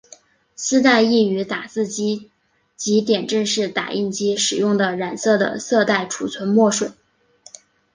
[0.55, 2.31] 丝带亦于打字机
[2.75, 6.89] 及点阵式打印机使用染色的色带储存墨水。